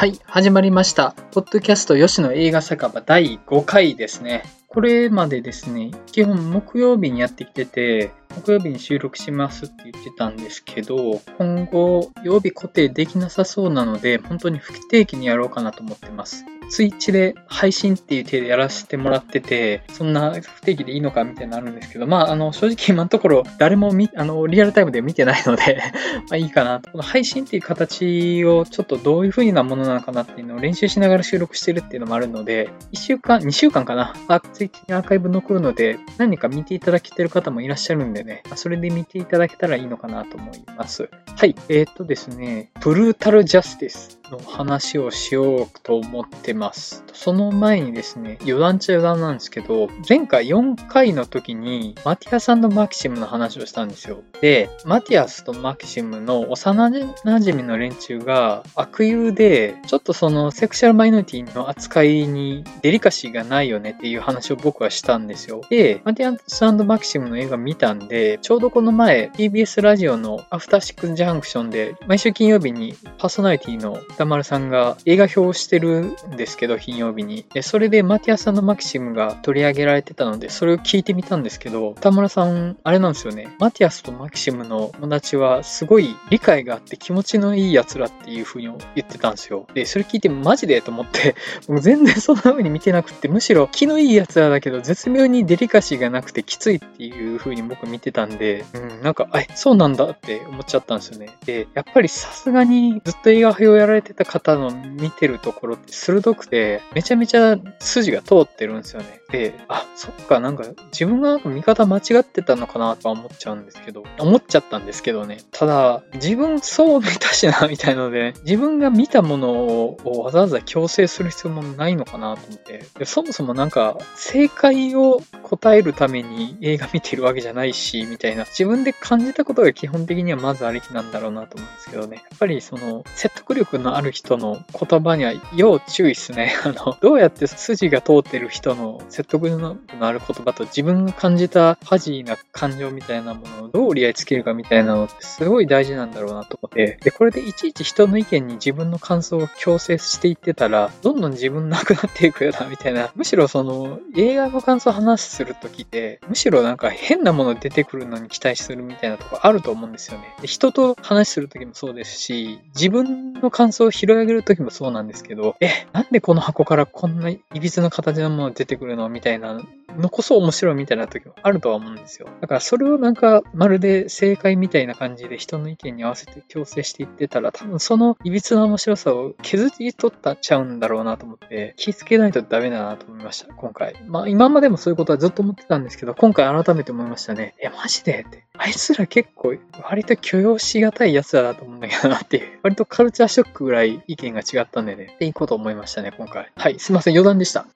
[0.00, 1.14] はい、始まりました。
[1.30, 4.44] ポッドキャスト吉野映画酒場第5回ですね。
[4.66, 16.46] これまでですね、基本木曜日にやってきてて、木曜日に収録しますって言ってたんですけど、今後曜日固定できなさそうなので、本当に不定期にやろうかなと思ってます。
[16.70, 25.82] ツイッチで配信っていう手でやらせてもらってて、そんな不定期でいいのかみたいになるんですけど、まあ、あの、正直今のところ誰もみ、あの、リアルタイムで見てないので
[26.30, 26.92] まあいいかなと。
[26.92, 41.10] この配信っていう形をちょっとどういう風なものなのかなっていうのを練習しながら収録してるっていうのもあるので、1週間、2週間かな、あツイッチにアーカイブ残るので、何か見ていただけてる方もいらっしゃるんでね、それで見ていただけたらいいのかなと思います。
[41.36, 44.19] はい、えー、っとですね、ブルータルジャスティス。
[44.30, 47.04] の話をしようと思ってます。
[47.12, 54.22] その前にですね、余談っちゃ余談なんですけど、前回4回の時にマティアさんとマキシムの話をしたんですよ。
[54.40, 65.62] で、マティアスとマキシムの幼馴染の連中が悪友で、ちょっとそのセクシャルマイノリティの扱いにデリカシーがないよねっていう話を僕はしたんですよ。
[65.68, 77.46] で、マティアスマキシムの映画見たんで、ちょうどこの前 TBS ラジオのアフターシックジャンクションで毎週金曜日にパーソナリティの歌丸さんが映画表をしてるんですけど、金曜日に。
[77.54, 83.56] で、それでマティアさんのマキシムが取り上げられてたので、それを聞いてみたんですけど、歌丸さん、あれなんですよね。
[83.58, 89.66] マティアスとマキシムの友達はすごい理解があって気持ちのいい奴らっていう風に言ってたんですよ。
[89.72, 91.34] で、それ聞いてマジでと思って、
[91.66, 101.30] もう全然そんな風に見てなくって、むしろ気のいい奴らだけど、絶妙にデリカシーがなくてきついっていう風に僕見てたんで、うん、なんか、え、そうなんだって思っちゃったんですよね。
[101.46, 109.20] で、やっぱりさすがにずっと映画表をやられてた方の見てるところって鋭くて、めちゃめちゃ筋が通ってるんですよね。
[109.30, 115.38] で、あ、そっか、なんか自分がなんか見方間違ってたのかなとは思っちゃうんですけど、思っちゃったんですけどね。
[115.52, 132.16] ただ、自分そう見たしな、みたいので、自分が見たものをわざわざ強制する必要もないのかなと思って、でそもそもなんか正解を答えるために映画見てるわけじゃないし、みたいな、自分で感じたことが基本的にはまずありきなんだろうなと思うんですけどね。
[132.16, 136.54] やっぱりその説得力のあるある人の言葉には要注意っすね。
[136.64, 153.10] あの、どうやって筋が通ってる人の説得のある言葉と自分が感じたファジーな感情みたいなものをどう折り合いつけるかみたいなのってすごい大事なんだろうなと思って、で、これでいちいち人の意見に自分の感想を強制していってたら、どんどん自分なくなっていくよな、みたいな。
[153.14, 160.34] むしろその、映画の感想を話するときって、むしろなんか変なもの出てくるのに期待するみたいなとこあると思うんですよね。
[160.40, 169.60] で人と話するときもそうですし、自分の感想を拾い上げるときもそうなんですけど、え、なんでこの箱からこんないびつな形のもの出てくるのみたいな
[170.00, 172.28] のこそ面白いみたいな時もあるとは思うんですよ。
[172.40, 183.94] だからそれをなんかまるで正解みたいな感じで人の意見に合わせて強制していってたら多分そのいびつな面白さを削り取ったちゃうんだろうなと思って気付けないとダメだなと思いました、今回。
[184.06, 187.54] まあ今までもそういうことはずっと思ってたんですけど、今回改めて思いましたね。
[187.62, 188.24] え、マジで？
[188.26, 188.44] って。
[188.56, 192.58] あいつら結構割と許容しがたい奴らだと思うんだけどなっていう。
[192.62, 195.12] 割とカルチャーショックぐらい意見が違ったんでね。
[195.14, 196.50] っていいこと思いましたね、今回。
[196.56, 197.66] はい、すいません、余談でした。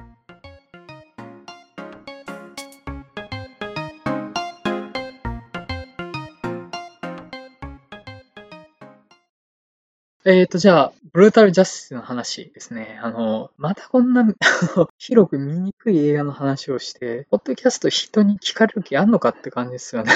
[10.27, 12.99] えっ、ー、と、じゃあ、ブルータルジャスティスの話ですね。
[13.03, 14.25] あの、またこんな
[14.97, 20.13] 広く見にくい映画の話をして、ポッドキャスト人に聞かれる気あんのかって感じですよね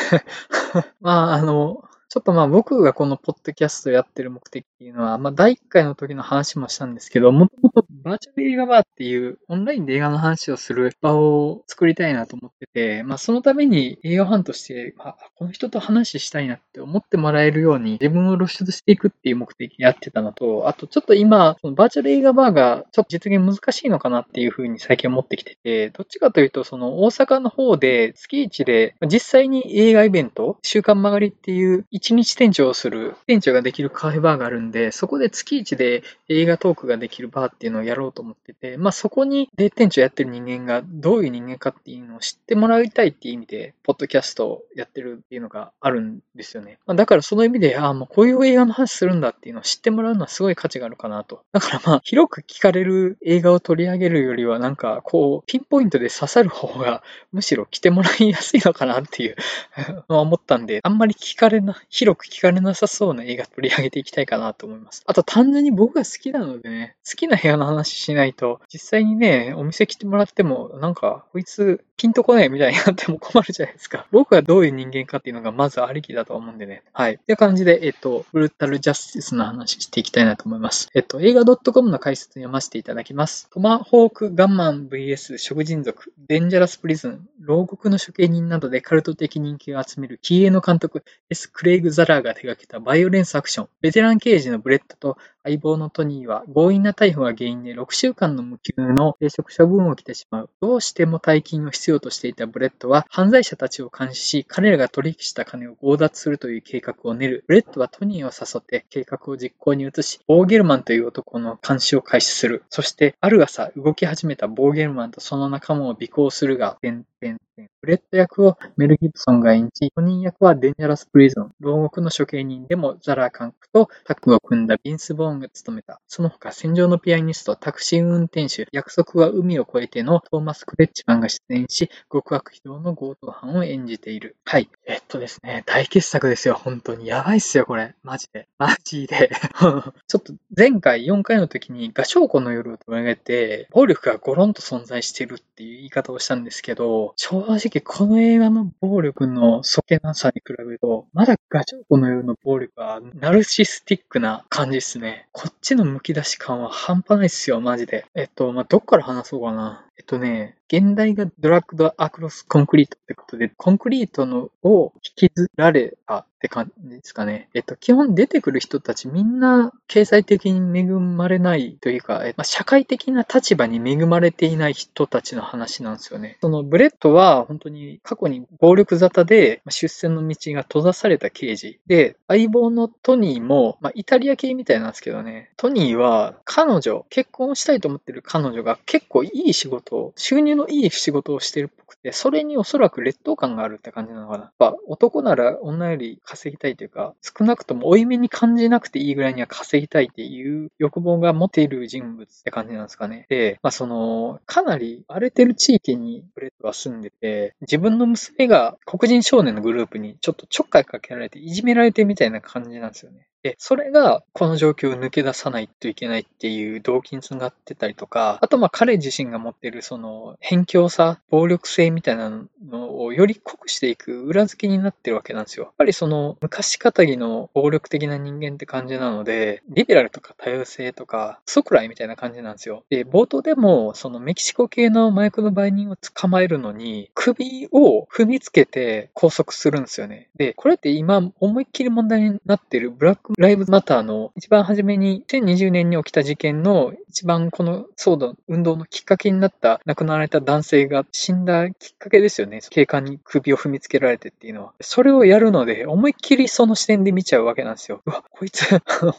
[1.03, 46.79] まあ、あの、ちょっとまあ僕がこのポッドキャストやってる目的っていうのは、まあ第1回の時の話もしたんですけど、もともとバーチャル映画バーっていうオンラインで映画の話をする場を作りたいなと思ってて、まあそのために映画ファンとして、まあ、この人と話したいなって思ってもらえるように自分を露出していくっていう目的でやってたのと、あとちょっと今、そのバーチャル映画バーがちょっと実現難しいのかなっていうふうに最近思ってきてて、どっちかというとその大阪の方で月1で実際に映画イベント、週刊曲がりっていう一日店長をする、店長ができるカフェバーがあるんで、そこで月一で映画トークができるバーっていうのをやろうと思ってて、まあそこにで店長やってる人間がどういう人間かっていうのを知ってもらいたいっていう意味で、ポッドキャストをやってるっていうのがあるんですよね。
[46.87, 51.43] まあ、だからその意味で、ああ、もうこういう映画の話するんだっていうのを知ってもらうのはすごい価値があるかなと。
[51.53, 57.03] だからまあ、広く聞かれる映画を取り上げるよりは、なんかこう、ピンポイントで刺さる方が、
[57.33, 59.37] むしろ来てもらいやすいのかなっていう
[60.09, 65.03] のは思ったんで、あんまり聞かれない広く聞かれなさそうな映画取り上げていきたいかなと思います。
[65.07, 74.07] あと単純に僕が好きなのでね、好きな部屋の話しないと、実際にね、お店来てもらっても、なんか、こいつピンとこないみたいになっても困るじゃないですか。
[74.13, 76.85] 僕がどういう人間かっていうのがまずありきだと思うんでね。
[76.93, 77.15] はい。
[77.15, 80.89] って感じで、えっと、ブルタルジャスティスの話していきたいなと思います。
[80.95, 83.51] えっと、映画 .com の解説読ませていただきます。
[83.51, 91.51] トマホークガンマン VS 食人族、デンジャラスプリズン、牢獄の処刑人などでカルト的人気を集める気鋭の監督、S.
[91.51, 93.69] クレイグ・ザラーが手掛けたバイオレンスアクション。
[93.81, 95.19] ベテラン刑事のブレッドと
[95.49, 100.51] 相棒のトニーは強引な逮捕が原因で6週間の無給の停職処分を受けてしまう。
[100.61, 107.45] どうしても大金を必要としていたブレッドは犯罪者たちを監視し、彼らが取引した金を強奪するという計画を練る。
[107.47, 112.65] ブレッドはトニーを誘って計画を実行に移し、ボーゲルマンという男の監視を開始する。
[112.69, 116.79] そして、ある朝動き始めたボーゲルマンとその仲間を尾行するが、
[117.21, 126.01] ブレット役をメル・ギブソンが演じ、本人役はデンジャラス・プリズン、牢獄の処刑人でもザラー監督とタッグを組んだビンス・ボーンが務めた。
[126.07, 134.37] その他、戦場のピアニスト、タクシー運転手、約束は海を越えてのトーマス・クレッチマンが出演し、極悪非道の強盗犯を演じている。
[134.45, 134.69] はい。
[134.89, 137.07] えっとですね、大傑作ですよ、本当に。
[137.07, 137.95] やばいっすよ、これ。
[138.03, 138.49] マジで。
[138.57, 139.31] マジで。
[139.61, 155.29] ちょっと前回4回の時に、画商庫の夜を取り上げて、暴力がゴロンと存在してるっていう言い方をしたんですけど、正直この映画の暴力のそけなさに比べると、まだガチョウコのような暴力はナルシスティックな感じですね。
[155.33, 158.07] こっちの剥き出し感は半端ないっすよ、マジで。
[158.15, 159.85] えっと、まあ、どっから話そうかな。
[159.99, 167.49] えっとね、原題が Dragged Across Concrete ってことで、コンクリートのを引きずられたって感じですかね。
[167.53, 176.39] えっと、基本出てくる人たちみんな経済的に恵まれないというか、まあ、社会的な立場に恵まれていない人たちの話なんですよね。
[176.41, 194.45] そのブレッドは本当に過去に暴力沙汰で出世の道が閉ざされた刑事で、相棒のトニーも、まあ、イタリア系みたいなんですけどね、トニーは彼女、結婚したいと思ってる彼女が結構いい仕事を、収入のいい仕事をしてるっぽくて、それにおそらく劣等感があるって感じなのかな。
[194.45, 203.25] やっぱ男なら女より稼ぎたいというか、少なくとも負い目に感じなくていいぐらいには稼ぎたいっていう欲望が持っている人物って感じなんですかね。
[203.31, 213.27] で、まあその、かなり荒れてる地域にブレッドは住んでて、自分の娘が黒人少年のグループにちょっとちょっかいかけられていじめられてみたいな感じなんですよね。
[213.43, 222.31] で、それがこの状況を抜け出さないといけないっていう動機につながってたりとか、あとまあ彼自身が持ってるその偏狭さ、暴力性みたいな
[222.69, 225.67] のをより濃くしていく裏付けになってるわけなんですよ。
[225.67, 232.85] やっぱりその昔かたぎの暴力的な人間って感じなので、リベラルとか多様性とか、ソクライみたいな感じなんですよ。
[232.91, 240.29] で、冒頭でもそのメキシコ系の麻薬の売人を捕まえるのに、首を踏みつけて拘束するんですよね。
[240.37, 252.61] で、これって今思いっきり問題になってるブラックライブマターの一番初めに2020年に起きた事件の一番この騒動、運動のきっかけになった亡くなられた男性が死んだきっかけですよね。
[252.71, 254.73] 警官に首を踏みつけられてっていうのは。
[254.81, 258.03] それをやるので、思いっきりその視点で見ちゃうわけなんですよ。
[258.07, 258.71] うわ、こいつ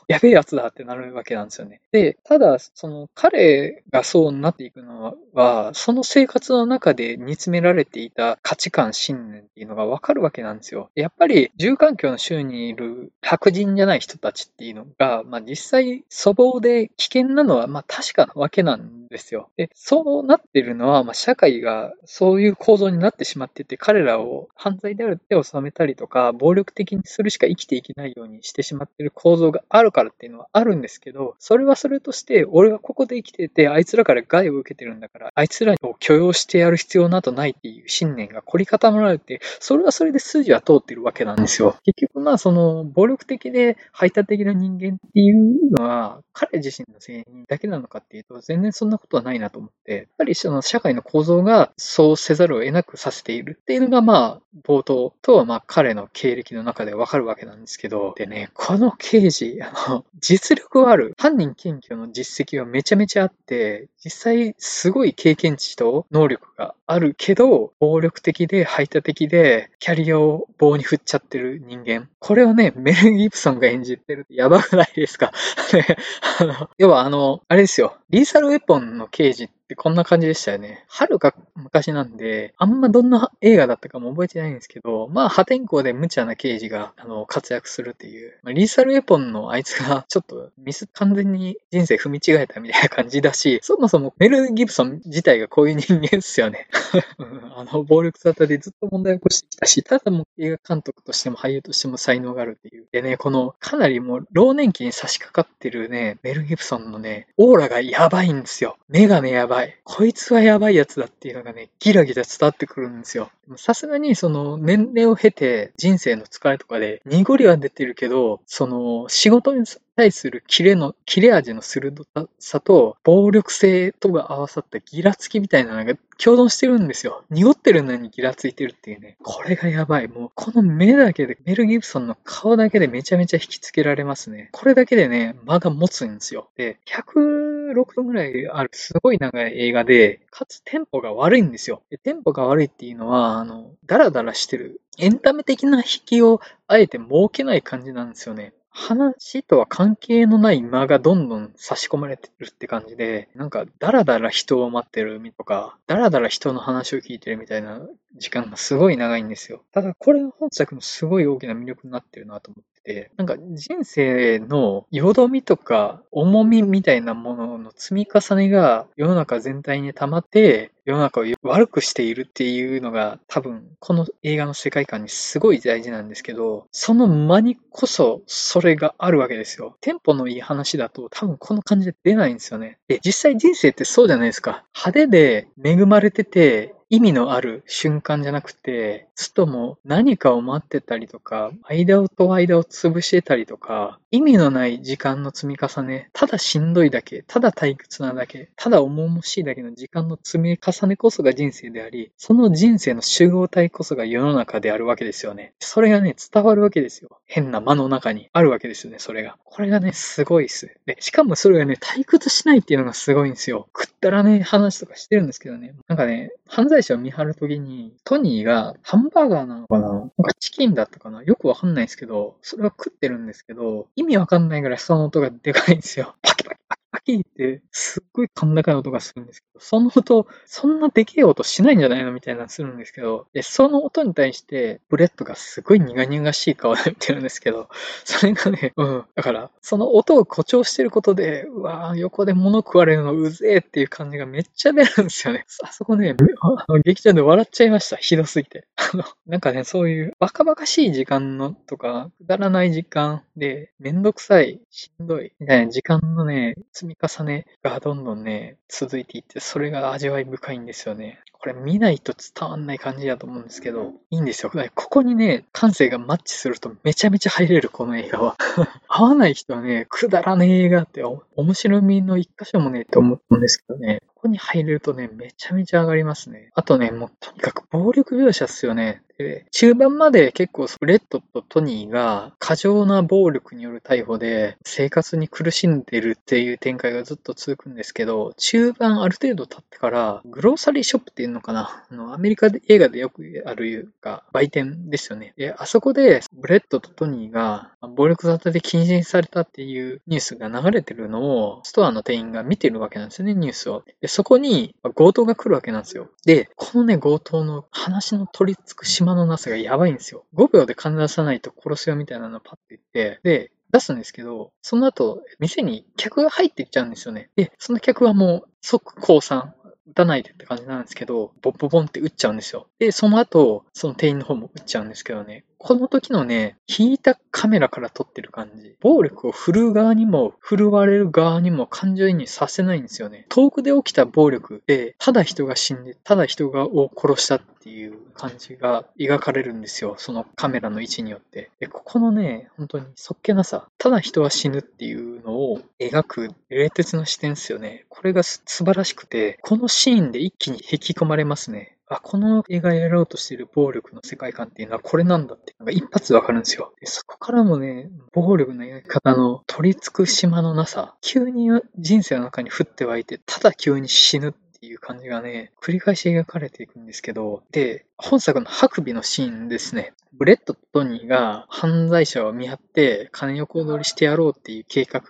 [0.07, 1.81] やべえやつだってなるわけなんですよね。
[1.91, 10.89] で、ただ、その彼がそうなっていくのは、その生活の中で煮詰められていた価値観、信念っていうのがわかるわけなんですよ。
[10.95, 19.49] やっぱり、住環境の州にいる白人じゃない人たちっていうのが、まあ実際粗暴で危険なのは、まあ確かなわけなんですよ。
[19.57, 41.77] で、そうなってるのは、まあ社会がそういう構造になってしまってて、彼らを犯罪である手を収めたりとか、暴力的にするしか生きていけないようにしてしまってる構造があるからっていうのはあるんですけど、それはそれとして、俺はここで生きてて、あいつらから害を受けてるんだから、あいつらを許容してやる必要などないっていう信念が凝り固まられて、それはそれで筋は通ってるわけなんですよ。
[41.83, 61.13] 結局まあその、暴力的で排他的な人間っていうのは、彼自身の責任だけなのかっていうと、全然そんなことはないなと思って、やっぱりその社会の構造がそうせざるを得なくさせているっていうのが、まあ、冒頭とはまあ彼の経歴の中でわかるわけなんですけど、でね、この刑事、あの、実力はある。
[61.17, 72.09] 犯人検挙の実績はめちゃめちゃあって、実際すごい経験値と能力があるけど、暴力的で排他的で、キャリアを棒に振っちゃってる人間。
[72.19, 75.31] これをね、メル・ギブソンが演じてるってやばくないですか？
[76.39, 77.95] あの、要はあの、あれですよ。
[78.11, 80.83] リーサルウェポンの刑事っってこんな感じでしたよね。
[80.87, 88.39] 遥か昔なんで、あんまどんな映画だったかも覚えてないんですけど、まあ破天荒で無茶な刑事があの活躍するっていう。
[88.41, 96.67] まあ、リーサルエポンのあいつがちょっとミス完全に人生踏み違えたみたいな感じだし、そもそもメル・ギブソン自体がこういう人間ですよね。
[97.55, 102.87] あの、暴力沙汰でずっと問題起こしてきたし、ただもう映画監督としても俳優としても才能があるっていう。
[102.91, 108.77] でね、このかなりもう老年期に差し掛かってるね、メル・ギブソンのね、オーラがやばいんですよ。
[108.87, 109.58] 目がね、やばい。
[109.63, 113.29] いこいつはやばいやつだっていうのがね、ギラギラ伝わってくるんですよ。
[113.57, 122.05] さすがにその年齢を経て人生の疲れとかで濁りは出てるけど、その仕事に対するキレの、切れ味の鋭
[122.39, 127.23] さと暴力性とが合わさったギラつきみたいなのが共存してるんですよ。
[127.29, 129.17] 濁ってるのにギラついてるっていうね。
[129.23, 130.07] これがやばい。
[130.07, 134.49] もうこの目だけで、メル・ギブソンの顔だけでめちゃめちゃ引きつけられますね。
[134.51, 136.49] これだけでね、間が持つんですよ。
[136.55, 141.83] で、100 16分ぐらいあるすごい長い映画で、かつテンポが悪いんですよ。
[141.89, 144.81] でテンポが悪いっていうのは、あの、ダラダラしてる。
[144.97, 148.53] エンタメ的な引きをあえて設けない感じなんですよね。
[148.79, 157.81] 話とは関係のない間がどんどん差し込まれてるって感じで、なんか、だらだら人を待ってるとか、だらだら人の話を聞いてるみたいな
[158.17, 159.63] 時間がすごい長いんですよ。
[159.73, 179.77] ただ、これの本作のすごい大きな魅力になってるなと思ってて、なんか人生のよみとか重みみたいなものの積み重ねが世の中全体に溜まって、世の中を悪くしているっていうのが多分この映画の世界観にすごい大事なんですけど、その間にこそそれがあるわけですよ。
[179.81, 182.79] テンポのいい話だと多分この感じで出ないんですよね。
[182.87, 184.65] で、実際人生ってそうじゃないですか。
[184.75, 205.53] 派手で恵まれてて、意味のある瞬間じゃなくて、つとも何かを待ってたりとか、間をと間を潰してたりとか、意味のない時間の積み重ね、ただしんどいだけ、ただ退屈なだけ、ただ重々しいだけの時間の積み重ねこそが人生であり、その人生の集合体こそが世の中であるわけですよね。
[205.59, 207.19] それがね、伝わるわけですよ。
[207.27, 209.37] 変な間の中にあるわけですよね、それが。
[209.45, 210.75] これがね、すごいっす。
[210.87, 213.67] で、しかもそれがね、退屈しないっていうのがすごいんですよ。
[213.73, 215.75] くったらね、話とかしてるんですけどね。
[215.87, 219.67] なんかね、犯罪者を見張るときに、トニーがハンバーガーなの。
[219.67, 221.23] かななんかチキンだったかな。
[221.23, 226.15] よくわかんないですけど、それは食ってるんですけど、意味わかんないぐらいその音がでかいんですよ。
[226.21, 237.69] パキパキパアキパキって、すっごい甲高い音がするんですけど、その音、そんなでけえ音しないんじゃないのみたいなするんですけど、で、その音に対して、ブレッドがすごい苦々しい顔で見てるんですけど、
[238.03, 239.05] それがね、うん。
[239.15, 245.45] だから、その音を誇張してることで、うわぁ、横で物食われるのうぜえっていう感じがめっちゃ出るんですよね。
[245.63, 247.97] あそこね、あの劇場で笑っちゃいました。
[247.97, 248.65] ひどすぎて。
[248.97, 261.19] の、なんかね、そういうバカバカしい時間のとか、くだらない時間で、めんどくさい、しんどい、みたいな時間のね、積み重ねがどんどんね、続いていって、それが味わい深いんですよね。
[261.41, 264.51] これ見ないと伝わんない感じだと思うんですけど、いいんですよ。
[264.75, 268.35] ここにね、感性がマッチするとめちゃめちゃ入れる、この映画は。
[268.89, 276.49] 合わない人はね、くだらねえ映画って面白みの一箇所もねって思ったんですけどね、ここに入れるとね、めちゃめちゃ上がりますね。
[276.53, 279.01] あとね、もうとにかく暴力描写っすよね。
[279.19, 295.33] で、中盤まで結構レッドとトニーが過剰な暴力による逮捕で生活に苦しんでるっていう展開がずっと続くんですけど、中盤ある程度経ってから grocery shop っていうのかなあの、アメリカで映画でよくあるいうか、売店ですよね。
[295.35, 303.83] で、あそこでブレッドとトニーが暴力沙汰で禁止されたっていうニュースが流れてるのをストアの店員が見てるわけなんですよね、ニュースを。
[303.99, 306.09] で、そこに強盗が来るわけなんですよ。
[306.25, 310.25] で、このね、強盗の話の取り付く島のなさがやばいんですよ。
[310.35, 317.29] 5秒で金出さないと殺すよみたいなのをパッて言って、で、出すんですけど、その後、店に客が入っていっちゃうんですよね。
[317.35, 319.53] で、その客はもう即降参。
[319.91, 322.67] 打たないでって感じなんですけど、ボッボボンって打っちゃうんですよ。
[322.79, 328.75] で、その後、その店員の方も打っちゃうんですけどね、この時のね、引いたカメラから撮ってる感じ。
[328.79, 333.25] 暴力を振るう側にも、振るわれる側にも感情移入させないんですよね。
[333.27, 339.95] 遠くで起きた暴力で、ただ人が死んで、ただ人がを殺したっていう感じが描かれるんですよ。
[339.97, 341.51] そのカメラの位置によって。
[341.59, 347.85] で、ここのね、本当にそっけなさ、ただ人は死ぬっていうのを描く冷徹な視点ですよね。
[347.89, 351.77] これが素晴らしくて、このシーンで一気に引き込まれますね。
[351.87, 356.73] あ、この映画やろうとしている暴力の世界観っていうのはこれなんだっていうのが一発わかるんですよ。
[356.81, 369.93] でそこからもね、暴力のやり方の取り付く島のなさ、急に人生の中に降って湧いて、ただ急に死ぬっていう感じがね、繰り返し描かれていくんですけど、で、本作の白眉のシーンですね。
[370.11, 375.01] ブレットとトニーが犯罪者を見張って金横取りしてやろうっていう計画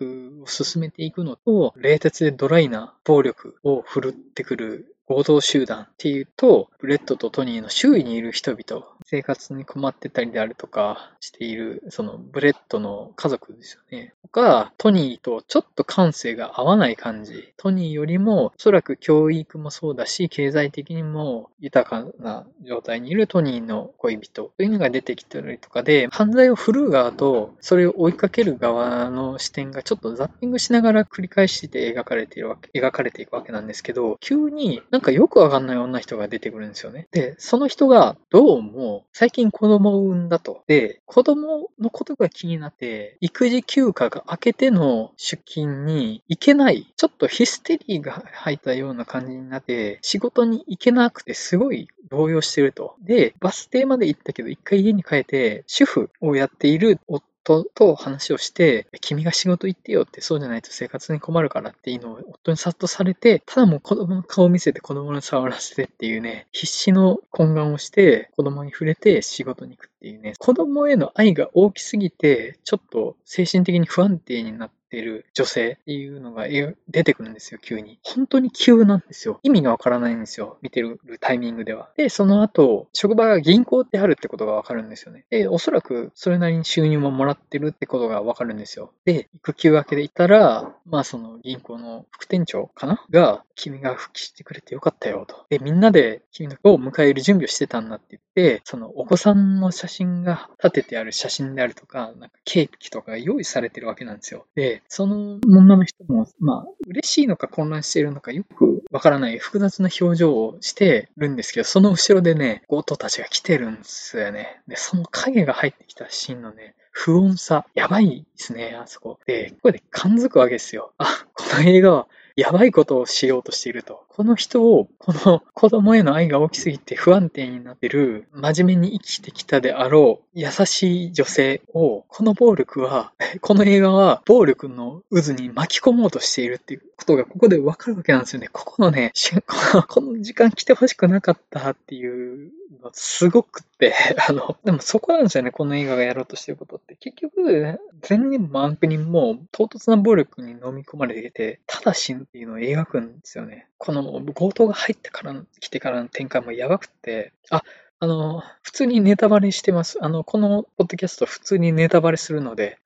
[0.43, 14.13] を進めていくのと、冷徹でドライな暴力を振るってくる強盗集団っていうと、ブレッドとトニーの周囲にいる人々、生活に困ってたりであるとかしている、そのブレッドの家族ですよね。
[14.21, 17.53] とか、トニーとちょっと感性が合わない感じ。
[17.57, 37.07] トニーよりも、おそらく教育もそうだし、経済的にも豊かな状態にいるトニーの恋人というのが出てきたりとかで、犯罪を振るう側と、それを追いかける側の視点がちょっとザッピングしながら繰り返して描かれているわけ、描かれていくわけなんですけど、急になんかよくわかんない女人が出てくるんですよね。
[37.11, 40.65] で、その人がどうも最近子供を産んだと。
[40.67, 52.95] で、子供のことが気になって、育児休暇が明けての出勤に行けない、ちょっとヒステリーが入ったような感じになって、仕事に行けなくてすごい動揺してると。
[53.01, 76.47] で、バス停まで行ったけど、一回家に帰って、主婦をやっている夫夫と話をして、君が仕事行ってよって、そうじゃないと生活に困るからっていうのを夫に殺到されて、ただもう子供の顔を見せて子供に触らせてっていうね、必死の懇願をして子供に触れて仕事に行くっていうね、子供への愛が大きすぎて、ちょっと精神的に不安定になって、てる女性っていうのが
[76.89, 77.99] 出てくるんですよ、急に。
[78.03, 79.39] 本当に急なんですよ。
[79.43, 81.89] 意味がわからないんですよ、見てるタイミングでは。
[81.95, 85.25] で、その後、職場が銀行ってあるってことがわかるんですよね。
[85.29, 88.91] で、おそらくそれなりに収入ももらってるってことがわかるんですよ。
[89.05, 93.05] で、育休明けでいたら、まあその銀行の副店長かな？
[93.09, 95.45] が、君が復帰してくれてよかったよと。
[95.49, 104.45] で、みんなで君の子を迎える準備をしてたんだって言って、そのお子さんの写真が立ててある写真であるとか、なんかケーキとかが用意されてるわけなんですよ。
[104.55, 114.61] で、その女の人も、まあ、嬉しいのか混乱しているのかよくわからない複雑な表情をしてるんですけど、その後ろでね、強盗たちが来てるんですよね。
[114.67, 119.19] で、その影が入ってきたシーンのね、不穏さ、やばいですね、あそこ。
[119.25, 120.93] で、ここで感づくわけですよ。
[120.97, 122.07] あ、この映画は
[122.39, 124.05] やばいことをしようとしていると。
[124.07, 138.47] この人を、この子供への愛が大きすぎて不安定になってる、真面目に生きてきたであろう、優しい女性を、この暴力は、 この映画は暴力の渦に巻き込もうとしているっていうことがここでわかるわけなんですよね。
[138.51, 139.11] ここのね、
[139.89, 142.51] この時間来てほしくなかったっていう
[142.93, 143.93] すごくって、
[144.29, 146.95] あの、でもそこなんですよね、この映画がやろうとしてることって。
[146.95, 153.67] 結局、全人も安否人も唐突な暴力に飲み込まれていて、ただ死ぬっていうのを描くんですよね。
[153.77, 157.63] この強盗が入ってから、来てからの展開もやばくって、あ、
[158.01, 159.97] あの、普通にネタバレしてます。
[160.01, 162.77] あの、このポッドキャスト普通にネタバレするので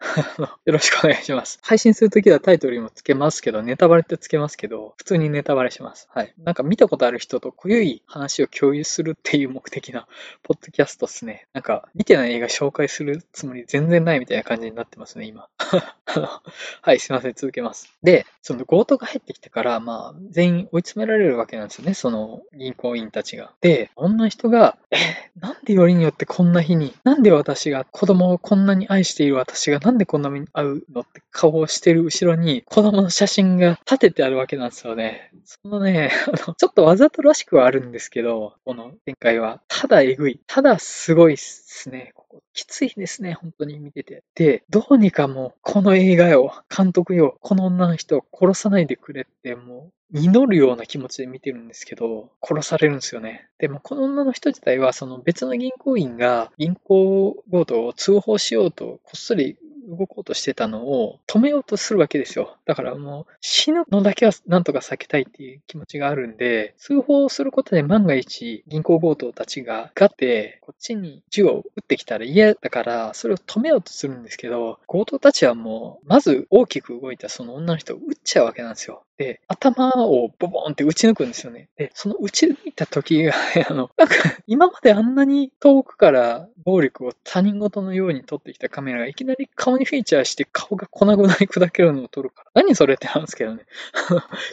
[0.65, 1.59] よろしくお願いします。
[1.61, 6.09] 配信するときはタイトルにもつけますけど、ネタバレってつけますけど、普通にネタバレします。
[6.11, 6.33] はい。
[6.43, 10.07] なんか見たことある人と濃ゆい話を共有するっていう目的な
[10.41, 11.45] ポッドキャストっすね。
[11.53, 15.47] なんか、見てない映画紹介するつもり全然ないみたいな感じになってますね、今。
[16.81, 17.93] はい、すいません、続けます。
[18.01, 23.51] で、その強盗が入ってきてから、まあ、全員追い詰められるわけなんですよね、その銀行員たちが。
[23.61, 25.02] で、女人が、え
[25.39, 35.31] なんでよりによってこんな日に、なんで私が、子供をこんなに愛している私がなんでこんな目に遭うのって顔をしてる後ろに子供の写真が立ててあるわけなんですよね。
[35.45, 39.61] そのね、 あの、ちょっとわざとらしくはあるんですけど、この展開は。
[39.67, 40.39] ただえぐい。
[40.47, 42.13] ただすごいっすね。
[42.53, 44.23] きついですね、本当に見てて。
[44.35, 53.47] で、どうにかもう、この映画よ、監督よ、この女の人を殺さないでくれって、もう、祈るような気持ちで見てるんですけど、殺されるんですよね。
[53.57, 59.57] でも、この女の人自体は、その別の銀行員が銀行強盗を通報しようと、こっそり
[59.89, 62.57] 動こうとしてたのを止めようとするわけですよ。
[62.65, 79.03] だからもう死ぬのだけはなんとか避けたいっていう気持ちがあるんで、通報することで万が一銀行強盗たちがガってこっちに銃を撃ってきたら嫌だから、それを止めようとするんですけど、強盗たちはもう、まず大きく動いたその女の人を撃っちゃうわけなんですよ。
[79.17, 81.69] で、頭をボボンって打ち抜くんですよね。
[81.77, 83.33] で、その打ち抜いた時が、
[83.69, 84.15] あの、なんか、
[84.47, 92.51] 今まであんなに遠くから暴力を他人事のように撮ってきたカメラがいきなり顔にフィーチャーして顔が粉々に砕けるのを撮るから。
[92.55, 93.65] 何それってなんですけどね。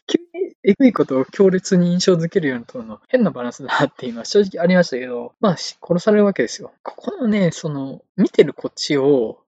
[0.07, 0.19] 急
[0.65, 6.73] にエグいことを強烈に印象づけるように撮るの変なバランスだなっていうのは正直ありましたけど、まあ、殺されるわけですよ。
[6.83, 9.39] ここのね、その、見てるこっちを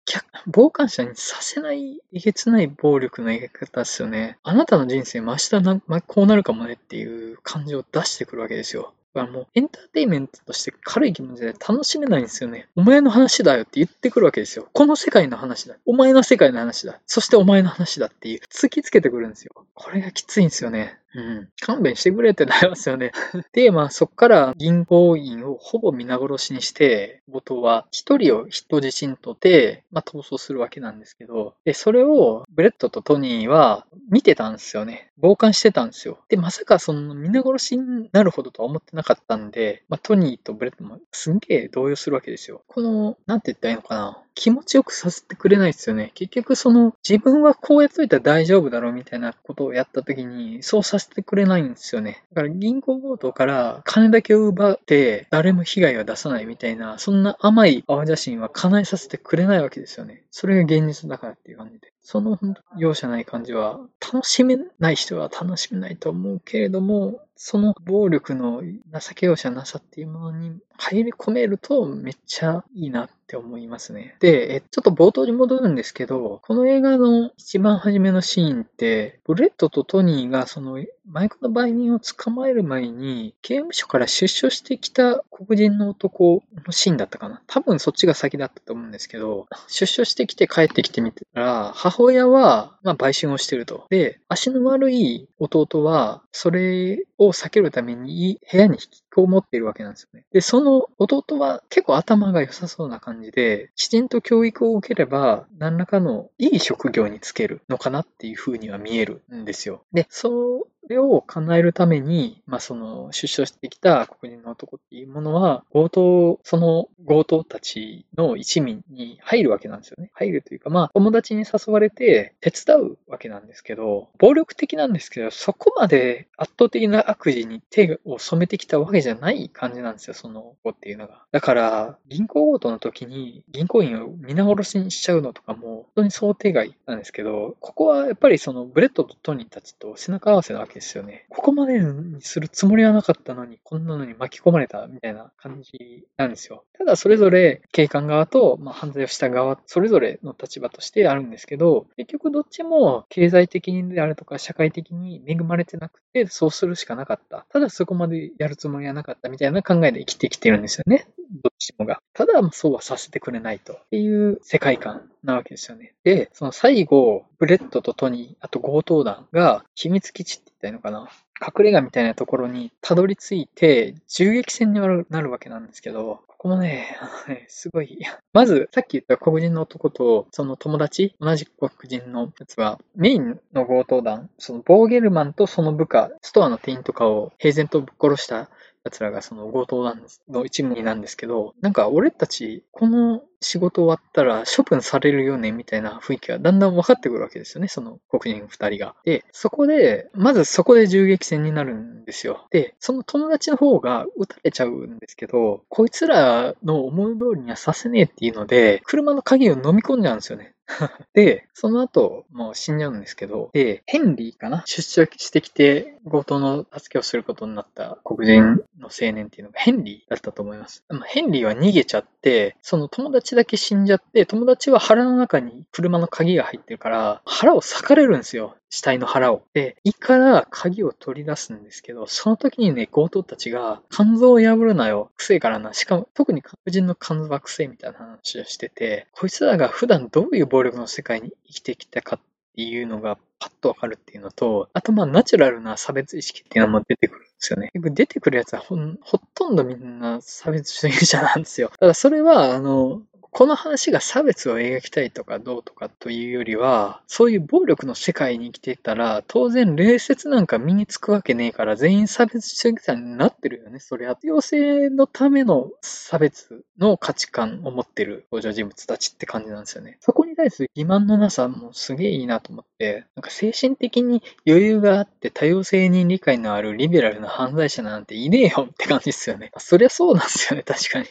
[0.52, 4.38] 傍観者にさせないえげつない暴力の描き方ですよね。
[4.42, 8.92] あなたの人生も明日な、まこうなるかもねっていう感じを出してくるわけですよ。
[9.14, 12.66] だからもうエンターテインメントとして軽い気持ちで楽しめないんですよね。
[12.76, 14.68] お前の話だよって言ってくるわけですよ。
[14.72, 15.76] この世界の話だ。
[15.84, 16.98] お前の世界の話だ。
[17.06, 19.52] そしてお前の話だっていう突きつけてくるんですよ。
[19.74, 20.98] これがきついんですよね。
[21.14, 21.48] うん。
[21.60, 23.12] 勘弁してくれってなりますよね。
[23.52, 35.10] で、まあそっから銀行員をほぼ皆殺しにして、強盗は一人を人質にとって、まあ逃走するわけなんですけど、で、それをブレッドとトニーは見てたんですよね。
[35.20, 36.18] 傍観してたんですよ。
[36.28, 42.62] で、まさかその皆殺しになるほどとは思ってなかったんで、まあトニーとブレッドもすんげえ動揺するわけですよ。
[42.66, 44.22] この、なんて言ったらいいのかな。
[44.34, 46.12] 気持ちよくさせてくれないですよね。
[46.14, 52.24] 結局その自分はこうやっといたら大丈夫だろうみたいなことをやった時にそうさせてくれないんですよね。
[52.32, 60.22] だから銀行強盗から金だけを奪って誰も被害は出さないみたいな、そんな甘い青写真は叶えさせてくれないわけですよね。
[60.30, 61.92] それが現実だからっていう感じで。
[62.02, 62.38] その
[62.76, 63.80] 容赦ない感じは
[64.12, 74.16] 楽しめない人は楽しめないと思うけれども、その暴力の情け容赦なさっていうものに入り込めるとめっちゃいいなって思いますね。
[74.20, 87.42] で、ちょっと冒頭に戻るんですけど、この映画の一番初めのシーンって、ブレッドとトニーがその麻薬の売人を捕まえる前に、刑務所から出所してきた黒人の男のシーンだったかな。
[87.46, 93.86] 多分そっちが先だったと思うんですけど、出所してきて帰ってきてみたら、母親は、まあ、売春をしてると。
[93.90, 100.24] で、足の悪い弟は、それを避けるために部屋に引きこもっているわけなんですよね。
[100.32, 109.84] で、その弟は結構頭が良さそうな感じで、きちんと教育を受ければ、何らかのいい職業に就けるのかなっていう風には見えるんですよ。
[109.92, 120.10] で、それを叶えるために、まあ、その、出所してきた黒人の男っていうものは、強盗、その強盗たちの一味に入るわけなんですよね。
[120.14, 131.22] 入るというか、まあ、友達に誘われて手伝うわけなんですけど、暴力的なんですけど、そこまで圧倒的な悪事に手を染めてきたわけじゃない感じなんですよ、その子っていうのが。
[131.32, 141.24] だから、銀行強盗の時に銀行員を皆殺しにしちゃうのとかも、本当に想定外なんですけど、ここはやっぱりそのブレッドとトニーたちと背中合わせなわけですですよね。
[141.30, 146.64] ここまでにするつもりはなかったのに、こんなのに巻き込まれたみたいな感じなんですよ。
[146.76, 157.46] ただそれぞれ警官側と、まあ、犯罪をした側、それぞれの立場としてあるんですけど、結局どっちも経済的にであるとか社会的に恵まれてなくて、そうするしかなかった。
[157.50, 161.06] ただそこまでやるつもりはなかったみたいな考えで生きてきてるんですよね。
[161.42, 162.00] どっちもが。
[162.12, 165.94] ただ、そうはさせてくれないとっていう世界観なわけですよね。
[166.04, 171.10] で、その最後、ブレッドとトニー、あと強盗団が秘密基地ってったらいいのかな。
[171.40, 176.96] 隠れ家みたいなところにたどり着いて、銃撃戦になるわけなんですけど、ここもね、
[177.48, 177.98] すごい。
[178.32, 188.48] まず、さっき言った黒人の男と、その友達、同じ黒人のやつは、メインの強盗団、そのボーゲルマンとその部下、ストアの店員とかを平然とぶっ殺した
[188.84, 198.96] 奴らがその強盗なんです、の一部なんですけど、なんか俺たち、この仕事終わったら処分されるよね、みたいな雰囲気がだんだん分かってくるわけですよね、その黒人二人が。
[199.04, 202.46] で、そこで、まずそこで銃撃戦になるんですよ。
[202.50, 210.54] で、その友達の方が撃たれちゃうんですけど、こいつらの思い通りにはさせねえっていうので、車の鍵を飲み込んじゃうんですよね。
[211.14, 214.62] で、その後、もう死んじゃうんですけど、で、ヘンリーかな？
[214.66, 220.84] 出所してきて強盗の助けをすることになった黒人の青年っていうのがヘンリーだったと思います。
[220.88, 228.56] でもヘンリーは逃げちゃって、その友達だけ死んじゃって、友達は腹の中に車の鍵が入ってるから、腹を裂かれるんですよ。
[228.72, 229.42] 死体の腹を。
[229.52, 235.10] で、胃から鍵を取り出すんですけど、その時にね、強盗たちが、肝臓を破るなよ。
[235.18, 235.74] 癖からな。
[235.74, 242.20] しかも、特に黒人の肝臓は癖みたいな話をしてて、こいつらが普段どういう暴力の世界に生きてきたかっ
[242.56, 247.72] ていうのがパッとわかるっていうのと、あとまあナチュラルな差別意識っていうのも出てくるんですよね。
[247.74, 251.72] 出てくるやつはほほとんどみんな差別主義者なんですよ。
[251.80, 253.02] た だそれは、あの、
[253.34, 263.80] この話が差別を描きたいとかどうとかというよりは、そういう暴力の世界に生きていたら、当然礼節なんか身につくわけねえから、全員差別主義者になってるよね。
[263.80, 269.96] それは、要請のための差別の価値観を持ってる登場人物たちって感じなんですよね。
[270.00, 279.50] そこに対する欺瞞のなさもすげえいいなと思って、なんか精神的に余裕があって多様性に理解のあるリベラルな犯罪者なんていねえよって感じですよね。
[279.58, 281.06] そりゃそうなんですよね、確かに。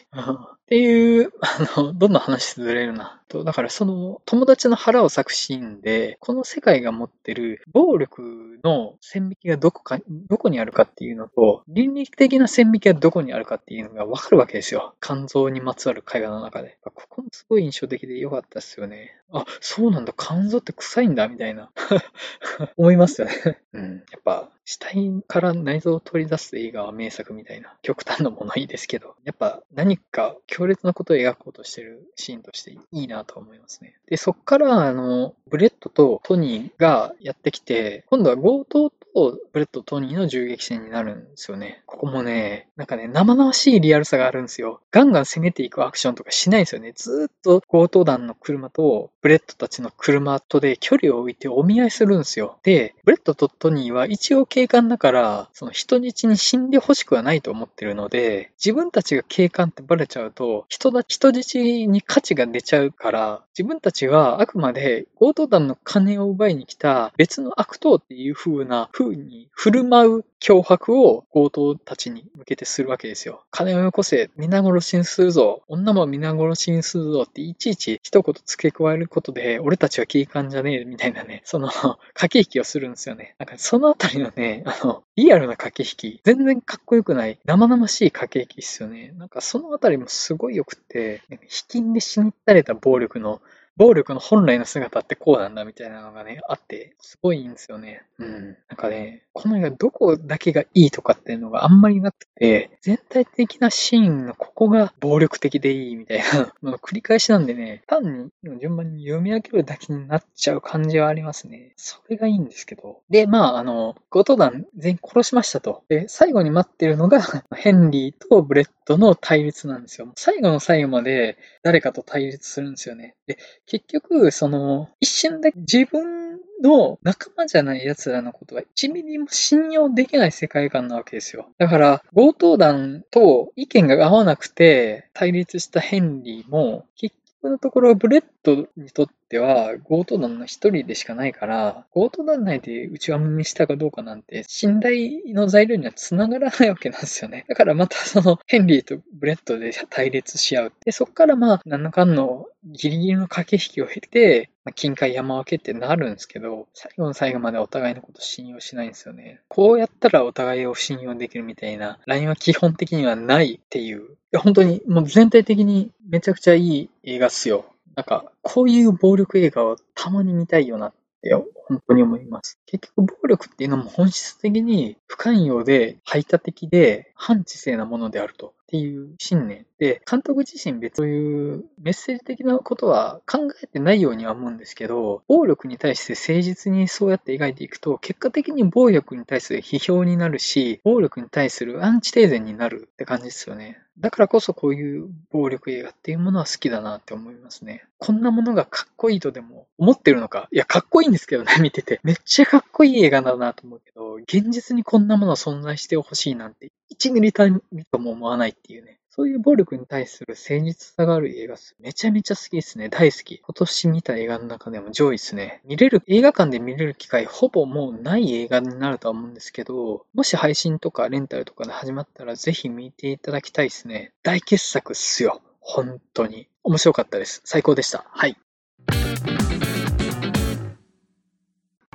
[0.72, 3.20] っていう、あの、どんどん話ずれるな。
[3.28, 14.94] と、だからその友達の腹を裂くシーンで、この世界が持ってる暴力の線引きがどこか、どこにあるかっていうのと、倫理的な線引きがどこにあるかっていうのがわかるわけですよ。
[15.02, 16.78] 肝臓にまつわる会話の中で。
[16.82, 19.16] ここもすごい印象的で良かったですよね。
[19.30, 21.70] あ、そうなんだ、肝臓って臭いんだ、みたいな。
[22.76, 23.60] 思いますよね。
[23.72, 23.96] うん。
[24.10, 33.96] やっぱ、死体から内臓を取り出す映画は名作みたいな、極端なものいいですけど、やっぱ何か強烈なことを描こうとしてるシーンとしていいなと思いますね。
[34.06, 41.82] で、そっから、あの、ブレッドとトニーがやってきて、今度は強盗とブレッド・トニーの銃撃戦になるんですよね。
[41.86, 44.80] ここもね、なんかね、生々しいリアルさがあるんですよ。
[44.90, 46.92] ガンガン攻めていくアクションとかしないんですよね。
[46.94, 52.58] ずっと強盗団の車とブレッドたちの車とで距離を置いてお見合いするんですよ。
[52.64, 73.44] で、ブレッドとトニーは一応警官だから、その人質に死んでほしくはないと思ってるので、自分たちが警官ってバレちゃうと、人だ人質に価値が出ちゃうから、自分たちはあくまで強盗団の金を奪いに来た別の悪党っていう風な風に振る舞う脅迫を強盗たちに向けてするわけですよ。
[73.50, 81.68] 金をよこせ、皆殺しにするぞ、女も皆殺しにするぞっていちいち一言付け加えることで、俺たちは警官じゃねえみたいなね、その
[82.14, 83.36] 駆け引きをするんですよね。
[83.38, 89.12] なんかそのあたりのね、あの、リアルな駆け引き、全然かっこよくない、生々しい駆け引きっすよね。
[89.16, 93.40] なんかそのあたりもすごい良くて、ね引きんで死にったれた暴力の
[93.76, 98.02] 暴力の本来の姿ってこうなんだみたいなのがね、あって、すごいいいんですよね。
[98.18, 98.56] うん。
[98.68, 111.72] なんかね、この映画どこだけがいいとかっていうのがあんまりなくて、全体的なシーンのここが暴力的でいいみたいなのの繰り返しなんでね、単に順番に読み上げるだけになっちゃう感じはありますね。
[111.76, 113.00] それがいいんですけど。
[113.08, 115.84] で、まあ、あの、強盗団全員殺しましたと。
[115.88, 117.20] で、最後に待ってるのが、
[117.54, 120.12] ヘンリーとブレッドの対立なんですよ。
[120.16, 123.14] 最後の最後まで誰かと対立するんですよね。
[123.26, 131.48] で、結局、その、一瞬だけ自分の仲間じゃない奴らのことは1ミリも信用できない世界観なわけですよ。
[131.58, 147.46] だから、強盗団と意見が合わなくて対立したヘンリーも、結局のところブレッドにとってては、強盗団の一人でしかないから、強盗団内で内輪もめしたかどうかなんて、信頼の材料には繋がらないわけなんですよね。
[147.48, 150.72] だからまたその、ヘンリーとブレッドで対立し合う。
[150.84, 159.40] で、そっからまあ、何のかのギリギリの駆け引きを経て、まあ、金塊山分けってなるんですけど、最後の最後までお互いのこと信用しないんですよね。
[159.48, 164.02] こうやったらお互いを信用できるみたいな、LINE は基本的にはないっていう。
[164.02, 167.71] いや、本当にもう全体的にめちゃくちゃいい映画っすよ。
[167.94, 172.58] なんか、こういう暴力映画をたまに見たいよなって本当に思います。
[172.66, 178.54] 結局暴力っていうのも本質的に不寛容で排他的で反知性なものであると。
[178.62, 193.81] っていう信念で、監督自身別そういうメッセージ的なことは考えてないようには思うんですけど、暴力に対して誠実にそうやって描いていくと、結果的に暴力に対する批評になるし、暴力に対するアンチテーゼになるって感じですよね。
[193.98, 197.84] だからこそこういう暴力映画っていうものは好きだなって思いますね。
[197.98, 200.48] こんなものがかっこいいとでも思ってるのか？
[200.50, 202.00] いや、かっこいいんですけどね、 見てて。
[202.02, 208.98] めっちゃかっこいい映画だなと思うけど、現実にこんなもの存在してほしいなんて1ミリたりとも思わないっていうね。
[209.14, 212.88] そういう暴力に対する誠実さがある映画すめちゃめちゃ好きですね。
[212.88, 213.40] 大好き。
[213.40, 215.60] 今年見た映画の中でも上位ですね。
[215.66, 224.14] 見れる、映画館で見れる機会ほぼもうない映画になるとは思うんですけど、もし配信とかレンタルとかで始まったらぜひ見ていただきたいですね。
[224.22, 225.42] 大傑作っすよ。
[225.60, 226.48] 本当に。
[226.64, 227.42] 面白かったです。
[227.44, 228.06] 最高でした。
[228.08, 228.38] はい。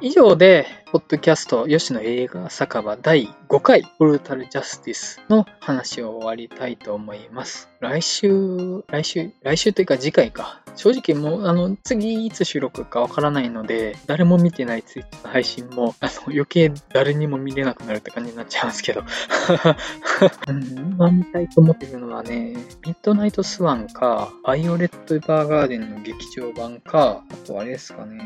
[0.02, 7.70] 以上で、ポッドキャスト吉野映画酒場第5回ブルータルジャスティスの話を終わりたいと思います。
[7.82, 10.62] 来週、来週、来週というか次回か。
[10.76, 19.04] 正直もう、あの、次いつ収録かわからないので、誰も見てないツイッターの配信も、あの、余計誰にも見れなくなるって感じになっちゃうんですけど。
[20.48, 22.54] うん、今見たいと思ってるのはね、
[22.86, 28.22] ミッドナイトスワンか、バイオレット・エヴァーガーデンの劇場版か、あとあれですかね、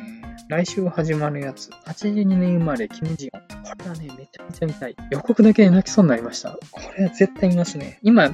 [0.49, 3.41] 来週始まるやつ、82年生まれ、キム・ジヨン。
[3.63, 4.95] これはね、めちゃめちゃ見たい。
[5.11, 6.57] 予告だけで泣きそうになりました。
[6.71, 7.99] これは絶対見ますね。
[8.01, 8.29] 今、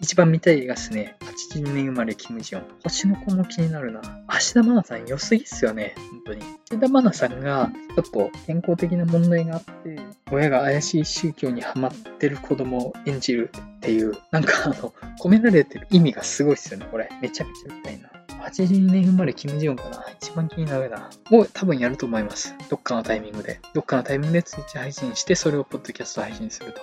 [0.00, 1.16] 一番見たい映画ですね。
[1.20, 2.64] 82年生まれ、キム・ジヨン。
[2.82, 4.00] 星の子も気になるな。
[4.26, 5.94] 芦田愛菜さん良すぎっすよね。
[5.96, 6.42] 本当に。
[6.70, 9.98] 芦田愛菜さんが、ちょっと健康的な問題があって、
[10.30, 17.08] 親が怪しい宗教にハマってる子供を演じるっていう、なんかあの、込められてる意味がすごいっすよね、これ。
[17.20, 18.10] めちゃめちゃ見たいな。
[18.44, 21.10] 82年生まれキム・ジヨンかな一番気になるな。
[21.30, 22.54] もう多分やると思います。
[22.68, 23.60] どっかのタイミングで。
[23.72, 26.80] どっかのタイミングでツイッチ配信して、それをポッドキャスト配信すると。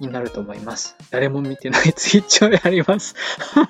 [0.00, 0.96] になると思います。
[1.10, 3.14] 誰も見てないツイッチをやります。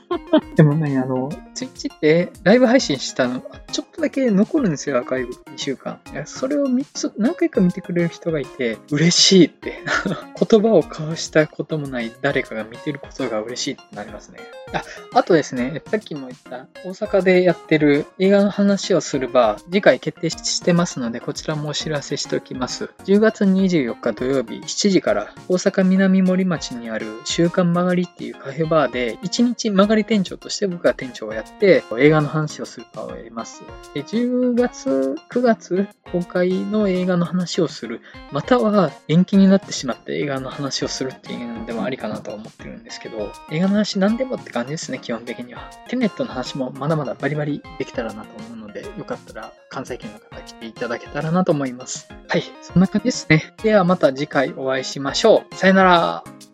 [0.55, 5.33] でもね、あの、ツイッチってライブ配信したの、ちょっだけ残るんですよ、アーカイブ。
[5.33, 6.01] 2週間。
[6.13, 9.81] いやそれを3つ、何回か見てくれる人がいて、嬉しいって。
[10.51, 14.39] 言葉を交わしたこともない誰かが見てることが嬉しいってなりますね。
[14.73, 14.83] あ、
[15.15, 22.91] あとですね、さっきも言った大阪でやってる映画の話をするバー、次回決定してますので、こちらもお知らせしておきます。
[23.05, 33.63] 10月24日土曜日7時から大阪南森町にある週刊曲がりっていうカフェバーで、1日曲がり店長として僕が店長をやって映画の話をするかをやります。
[33.95, 38.01] で10月、9月公開の映画の話をする、
[38.31, 45.71] または延期になってしまった映画の話をするっていうのでもありかなと思ってるんですけど、映画の話何でもって感じですね、基本的には。
[45.89, 52.09] テネットの話もまだまだバリバリできたらなと思うので、よかったら関西圏の方来ていただけたらなと思います。
[52.29, 53.55] はい、そんな感じですね。
[53.63, 55.55] ではまた次回お会いしましょう。
[55.55, 56.50] さよなら。